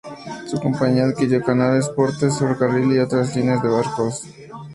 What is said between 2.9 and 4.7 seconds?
y otras líneas de barcos de vapor.